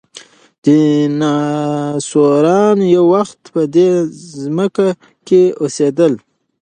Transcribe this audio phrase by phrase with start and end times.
[0.63, 3.89] ډیناسوران یو وخت په دې
[4.41, 4.87] ځمکه
[5.27, 6.13] کې اوسېدل.